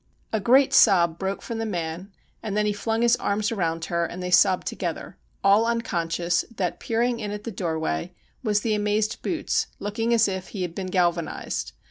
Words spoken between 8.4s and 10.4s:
was the amazed boots, looking as